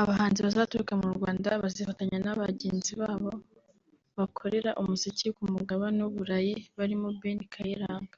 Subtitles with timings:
[0.00, 3.32] Abahanzi bazaturuka mu Rwanda bazifatanya na bagenzi babo
[4.18, 8.16] bakorera umuziki ku Mugabane w’u Burayi barimo Ben Kayiranga